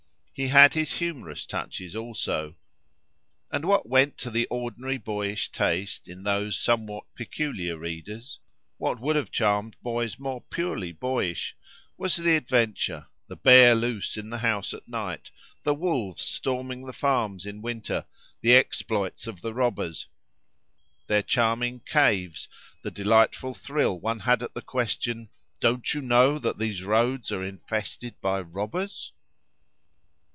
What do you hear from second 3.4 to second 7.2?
And what went to the ordinary boyish taste, in those somewhat